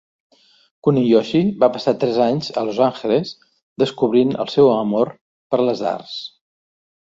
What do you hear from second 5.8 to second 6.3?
arts.